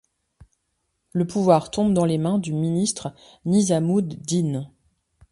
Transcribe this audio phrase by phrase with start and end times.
[1.11, 3.13] Le pouvoir tombe dans les mains du ministre
[3.45, 4.67] Nizam-ud-din.